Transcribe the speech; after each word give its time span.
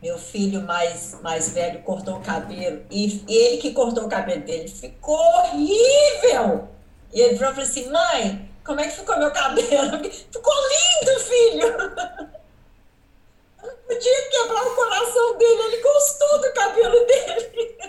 Meu 0.00 0.16
filho 0.16 0.62
mais, 0.62 1.18
mais 1.22 1.50
velho 1.50 1.82
cortou 1.82 2.18
o 2.18 2.22
cabelo 2.22 2.84
e 2.88 3.24
ele 3.28 3.56
que 3.56 3.72
cortou 3.72 4.04
o 4.04 4.08
cabelo 4.08 4.42
dele 4.42 4.68
ficou 4.68 5.18
horrível. 5.18 6.68
E 7.12 7.20
ele 7.20 7.36
falou 7.36 7.60
assim: 7.60 7.90
mãe, 7.90 8.48
como 8.64 8.80
é 8.80 8.86
que 8.86 8.96
ficou 8.96 9.18
meu 9.18 9.30
cabelo? 9.32 9.98
Ficou 10.30 10.54
lindo, 10.68 11.20
filho! 11.20 11.66
Eu 13.62 13.66
não 13.66 13.76
podia 13.88 14.30
quebrar 14.30 14.66
o 14.66 14.76
coração 14.76 15.38
dele, 15.38 15.62
ele 15.62 15.82
gostou 15.82 16.40
do 16.42 16.52
cabelo 16.52 17.06
dele. 17.06 17.78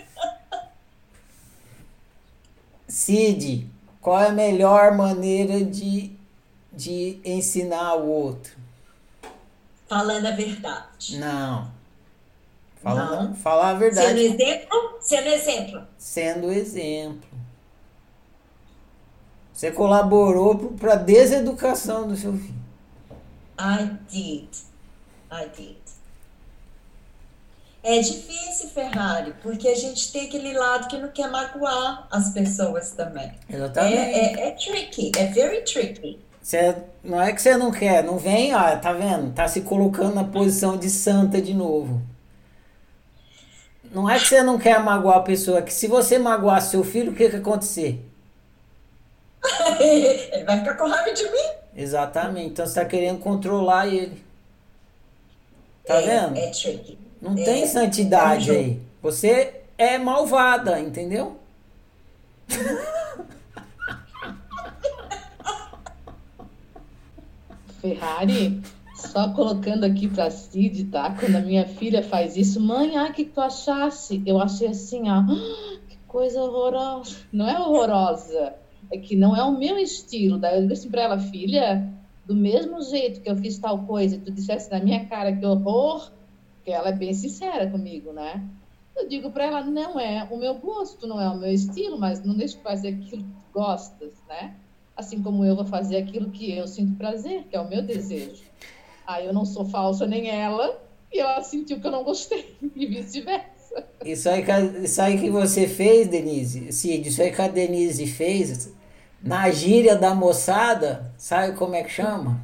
Cid, 2.88 3.70
qual 4.00 4.20
é 4.20 4.28
a 4.28 4.32
melhor 4.32 4.96
maneira 4.96 5.62
de, 5.62 6.16
de 6.72 7.20
ensinar 7.24 7.94
o 7.96 8.08
outro? 8.08 8.52
Falando 9.86 10.26
a 10.26 10.30
verdade. 10.30 11.18
Não. 11.18 11.79
Falando, 12.82 13.28
Não. 13.28 13.34
Falar 13.34 13.70
a 13.70 13.74
verdade. 13.74 14.08
Sendo 14.08 14.20
exemplo? 14.20 14.98
Sendo 15.00 15.28
exemplo. 15.28 15.82
Sendo 15.98 16.52
exemplo. 16.52 17.30
Você 19.52 19.70
colaborou 19.70 20.56
para 20.78 20.94
a 20.94 20.96
deseducação 20.96 22.08
do 22.08 22.16
seu 22.16 22.32
filho. 22.32 22.54
I 23.60 23.90
did. 24.10 24.48
I 25.30 25.48
did. 25.54 25.76
É 27.82 27.98
difícil, 27.98 28.68
Ferrari, 28.70 29.34
porque 29.42 29.68
a 29.68 29.74
gente 29.74 30.12
tem 30.12 30.26
aquele 30.26 30.52
lado 30.52 30.88
que 30.88 30.98
não 30.98 31.08
quer 31.08 31.30
magoar 31.30 32.06
as 32.10 32.30
pessoas 32.30 32.92
também. 32.92 33.32
Exatamente. 33.48 33.96
É, 33.96 34.40
é, 34.44 34.48
é 34.48 34.50
tricky, 34.52 35.12
é 35.16 35.26
very 35.26 35.62
tricky. 35.64 36.18
Você, 36.42 36.76
não 37.04 37.20
é 37.20 37.32
que 37.32 37.40
você 37.40 37.56
não 37.56 37.70
quer, 37.70 38.02
não 38.02 38.18
vem, 38.18 38.54
ó, 38.54 38.76
tá 38.76 38.92
vendo? 38.92 39.32
Tá 39.32 39.46
se 39.46 39.60
colocando 39.62 40.14
na 40.14 40.24
posição 40.24 40.76
de 40.76 40.88
santa 40.88 41.40
de 41.40 41.54
novo. 41.54 42.02
Não 43.84 44.08
é 44.08 44.18
que 44.18 44.26
você 44.26 44.42
não 44.42 44.58
quer 44.58 44.78
magoar 44.80 45.18
a 45.18 45.22
pessoa, 45.22 45.58
é 45.58 45.62
que 45.62 45.72
se 45.72 45.86
você 45.86 46.18
magoar 46.18 46.62
seu 46.62 46.84
filho, 46.84 47.12
o 47.12 47.14
que 47.14 47.28
que 47.28 47.36
acontecer? 47.36 48.04
ele 49.80 50.44
vai 50.44 50.58
ficar 50.58 50.74
com 50.74 50.88
raiva 50.88 51.12
de 51.12 51.24
mim. 51.24 51.48
Exatamente, 51.74 52.48
então 52.50 52.66
você 52.66 52.80
tá 52.80 52.86
querendo 52.86 53.18
controlar 53.20 53.86
ele. 53.88 54.22
Tá 55.86 55.94
é, 55.94 56.02
vendo? 56.02 56.36
É 56.36 56.50
tricky. 56.50 56.98
Não 57.20 57.32
é, 57.32 57.44
tem 57.44 57.66
santidade 57.66 58.50
é 58.50 58.54
aí. 58.54 58.82
Você 59.02 59.62
é 59.76 59.98
malvada, 59.98 60.78
entendeu? 60.78 61.38
Ferrari, 67.80 68.62
só 69.00 69.32
colocando 69.32 69.84
aqui 69.84 70.06
pra 70.08 70.30
Cid, 70.30 70.84
tá? 70.84 71.14
Quando 71.18 71.36
a 71.36 71.40
minha 71.40 71.66
filha 71.66 72.02
faz 72.02 72.36
isso, 72.36 72.60
mãe, 72.60 72.96
ai, 72.96 73.12
que 73.12 73.24
tu 73.24 73.40
achasse? 73.40 74.22
Eu 74.26 74.40
achei 74.40 74.68
assim, 74.68 75.08
ó, 75.08 75.24
que 75.88 75.96
coisa 76.06 76.42
horrorosa. 76.42 77.16
Não 77.32 77.48
é 77.48 77.58
horrorosa, 77.58 78.54
é 78.92 78.98
que 78.98 79.16
não 79.16 79.34
é 79.34 79.42
o 79.42 79.58
meu 79.58 79.78
estilo. 79.78 80.38
Daí 80.38 80.56
eu 80.56 80.62
digo 80.62 80.72
assim 80.72 80.90
pra 80.90 81.02
ela, 81.02 81.18
filha, 81.18 81.88
do 82.26 82.34
mesmo 82.34 82.80
jeito 82.82 83.20
que 83.20 83.30
eu 83.30 83.36
fiz 83.36 83.58
tal 83.58 83.78
coisa 83.80 84.18
tu 84.18 84.30
dissesse 84.30 84.70
na 84.70 84.78
minha 84.78 85.04
cara 85.06 85.34
que 85.34 85.44
horror, 85.44 86.10
porque 86.56 86.70
ela 86.70 86.90
é 86.90 86.92
bem 86.92 87.12
sincera 87.12 87.68
comigo, 87.68 88.12
né? 88.12 88.42
Eu 88.96 89.08
digo 89.08 89.30
para 89.30 89.44
ela, 89.44 89.64
não 89.64 89.98
é 89.98 90.28
o 90.30 90.36
meu 90.36 90.54
gosto, 90.54 91.06
não 91.06 91.20
é 91.20 91.28
o 91.28 91.38
meu 91.38 91.52
estilo, 91.52 91.98
mas 91.98 92.22
não 92.22 92.34
deixe 92.34 92.56
de 92.56 92.62
fazer 92.62 92.88
aquilo 92.88 93.24
que 93.24 93.30
tu 93.30 93.52
gostas, 93.52 94.12
né? 94.28 94.54
Assim 94.94 95.22
como 95.22 95.44
eu 95.44 95.56
vou 95.56 95.64
fazer 95.64 95.96
aquilo 95.96 96.30
que 96.30 96.52
eu 96.52 96.66
sinto 96.68 96.96
prazer, 96.96 97.44
que 97.44 97.56
é 97.56 97.60
o 97.60 97.68
meu 97.68 97.80
desejo. 97.80 98.42
Aí 99.10 99.26
eu 99.26 99.32
não 99.32 99.44
sou 99.44 99.64
falsa 99.64 100.06
nem 100.06 100.30
ela, 100.30 100.78
e 101.12 101.18
ela 101.18 101.42
sentiu 101.42 101.80
que 101.80 101.86
eu 101.86 101.90
não 101.90 102.04
gostei, 102.04 102.56
e 102.76 102.86
vice-versa. 102.86 103.84
Isso 104.04 104.28
aí, 104.28 104.44
isso 104.84 105.02
aí 105.02 105.18
que 105.18 105.28
você 105.30 105.66
fez, 105.66 106.06
Denise, 106.08 106.72
Cid, 106.72 107.08
isso 107.08 107.20
aí 107.20 107.32
que 107.32 107.42
a 107.42 107.48
Denise 107.48 108.06
fez, 108.06 108.72
na 109.22 109.50
gíria 109.50 109.96
da 109.96 110.14
moçada, 110.14 111.12
sabe 111.18 111.56
como 111.56 111.74
é 111.74 111.82
que 111.82 111.90
chama? 111.90 112.40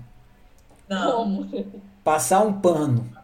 Não. 0.89 1.13
Como? 1.13 1.67
Passar 2.03 2.41
um 2.43 2.61
pano. 2.61 3.07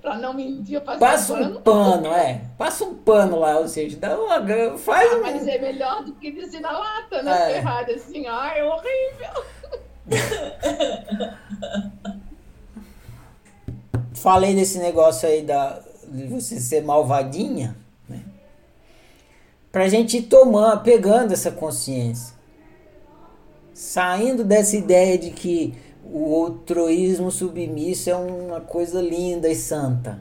pra 0.00 0.16
não 0.18 0.32
mentir, 0.32 0.76
eu 0.76 0.80
passo 0.80 0.98
Passa 0.98 1.34
um 1.34 1.58
um 1.58 1.62
pano. 1.62 2.06
é. 2.12 2.42
Passa 2.56 2.84
um 2.84 2.94
pano 2.94 3.38
lá, 3.38 3.58
ou 3.58 3.68
seja, 3.68 3.96
dá 3.96 4.18
uma. 4.18 4.40
Faz 4.78 5.12
Ah, 5.12 5.16
um. 5.16 5.22
mas 5.22 5.46
é 5.46 5.58
melhor 5.58 6.04
do 6.04 6.12
que 6.14 6.30
dizer 6.32 6.60
na 6.60 6.72
lata, 6.72 7.22
né? 7.22 7.52
É. 7.52 7.54
Ferrari, 7.54 7.92
assim, 7.94 8.26
ai, 8.26 8.60
é 8.60 8.64
horrível. 8.64 9.44
Falei 14.14 14.54
desse 14.54 14.78
negócio 14.78 15.28
aí 15.28 15.42
da, 15.42 15.80
de 16.08 16.26
você 16.26 16.60
ser 16.60 16.82
malvadinha, 16.82 17.76
né? 18.08 18.22
Pra 19.72 19.88
gente 19.88 20.18
ir 20.18 20.22
tomando, 20.22 20.82
pegando 20.82 21.32
essa 21.32 21.50
consciência. 21.50 22.38
Saindo 23.72 24.44
dessa 24.44 24.76
ideia 24.76 25.16
de 25.16 25.30
que 25.30 25.74
o 26.04 26.30
outroísmo 26.30 27.30
submisso 27.30 28.10
é 28.10 28.16
uma 28.16 28.60
coisa 28.60 29.00
linda 29.00 29.48
e 29.48 29.54
santa. 29.54 30.18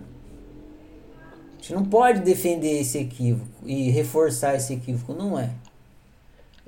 A 1.51 1.61
gente 1.61 1.73
não 1.73 1.84
pode 1.84 2.22
defender 2.22 2.79
esse 2.79 3.00
equívoco 3.00 3.50
e 3.66 3.90
reforçar 3.90 4.56
esse 4.56 4.73
equívoco, 4.73 5.13
não 5.13 5.38
é. 5.38 5.50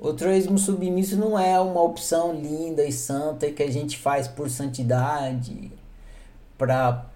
O 0.02 0.08
altruísmo 0.08 0.58
submisso 0.58 1.16
não 1.16 1.38
é 1.38 1.60
uma 1.60 1.80
opção 1.80 2.34
linda 2.34 2.84
e 2.84 2.90
santa 2.90 3.48
que 3.52 3.62
a 3.62 3.70
gente 3.70 3.96
faz 3.96 4.26
por 4.26 4.50
santidade, 4.50 5.70
para 6.58 7.06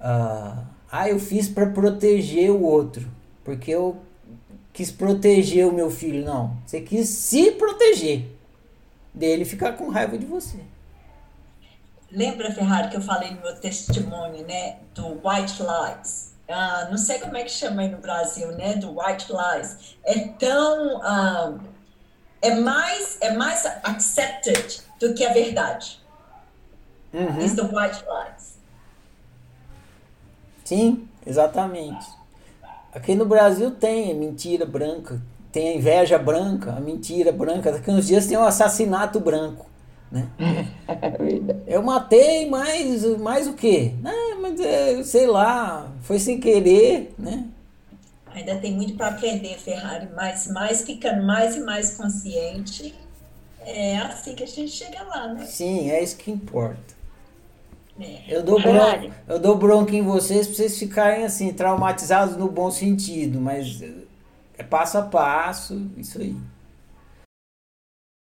ah, 0.00 0.64
ah, 0.90 1.08
eu 1.08 1.20
fiz 1.20 1.48
para 1.48 1.66
proteger 1.70 2.50
o 2.50 2.64
outro, 2.64 3.08
porque 3.44 3.70
eu 3.70 3.96
quis 4.72 4.90
proteger 4.90 5.68
o 5.68 5.72
meu 5.72 5.88
filho. 5.88 6.24
Não, 6.24 6.56
você 6.66 6.80
quis 6.80 7.08
se 7.10 7.52
proteger 7.52 8.28
dele 9.14 9.44
ficar 9.44 9.74
com 9.74 9.88
raiva 9.88 10.18
de 10.18 10.26
você. 10.26 10.58
Lembra, 12.10 12.50
Ferrari, 12.50 12.88
que 12.88 12.96
eu 12.96 13.02
falei 13.02 13.30
no 13.30 13.40
meu 13.40 13.54
testemunho, 13.54 14.44
né, 14.48 14.78
do 14.92 15.12
white 15.12 15.62
lies? 15.62 16.34
Ah, 16.48 16.88
não 16.90 16.98
sei 16.98 17.20
como 17.20 17.36
é 17.36 17.44
que 17.44 17.52
chama 17.52 17.82
aí 17.82 17.88
no 17.88 17.98
Brasil, 17.98 18.48
né, 18.56 18.74
do 18.74 18.98
white 18.98 19.28
lies. 19.30 19.96
É 20.04 20.18
tão, 20.18 21.00
ah, 21.04 21.56
é 22.42 22.56
mais, 22.56 23.16
é 23.20 23.32
mais 23.32 23.64
accepted 23.84 24.82
do 24.98 25.14
que 25.14 25.24
a 25.24 25.32
verdade. 25.32 26.00
Uhum. 27.14 27.40
It's 27.40 27.54
the 27.54 27.62
white 27.62 28.04
lies. 28.04 28.58
Sim, 30.64 31.08
exatamente. 31.24 32.04
Aqui 32.92 33.14
no 33.14 33.24
Brasil 33.24 33.70
tem 33.70 34.10
a 34.10 34.14
mentira 34.14 34.66
branca, 34.66 35.20
tem 35.52 35.68
a 35.68 35.76
inveja 35.76 36.18
branca, 36.18 36.72
a 36.72 36.80
mentira 36.80 37.30
branca. 37.30 37.72
Daqui 37.72 37.90
uns 37.90 38.06
dias 38.06 38.26
tem 38.26 38.36
o 38.36 38.42
assassinato 38.42 39.20
branco. 39.20 39.66
Né? 40.10 40.28
Eu 41.66 41.82
matei, 41.82 42.48
mas 42.48 43.04
mais 43.18 43.46
o 43.46 43.54
quê? 43.54 43.94
Ah, 44.04 44.36
mas 44.40 44.60
é, 44.60 45.02
sei 45.04 45.26
lá, 45.26 45.90
foi 46.02 46.18
sem 46.18 46.40
querer, 46.40 47.14
né? 47.18 47.46
Ainda 48.34 48.56
tem 48.56 48.72
muito 48.72 48.94
para 48.94 49.08
aprender, 49.08 49.58
Ferrari, 49.58 50.08
mas 50.14 50.46
mais 50.48 50.82
ficando 50.82 51.22
mais 51.22 51.56
e 51.56 51.60
mais 51.60 51.96
consciente, 51.96 52.94
é 53.60 53.98
assim 53.98 54.34
que 54.34 54.42
a 54.42 54.46
gente 54.46 54.70
chega 54.70 55.02
lá, 55.02 55.28
né? 55.28 55.44
Sim, 55.44 55.90
é 55.90 56.02
isso 56.02 56.16
que 56.16 56.30
importa. 56.30 57.02
É. 58.00 58.22
Eu 58.26 58.42
dou, 58.42 58.60
bronca, 58.60 59.10
eu 59.28 59.38
dou 59.38 59.56
bronca 59.56 59.94
em 59.94 60.02
vocês 60.02 60.46
pra 60.46 60.56
vocês 60.56 60.78
ficarem 60.78 61.24
assim, 61.24 61.52
traumatizados 61.52 62.36
no 62.36 62.48
bom 62.50 62.70
sentido, 62.70 63.38
mas 63.38 63.82
é 64.56 64.62
passo 64.62 64.96
a 64.98 65.02
passo, 65.02 65.90
isso 65.96 66.18
aí. 66.18 66.36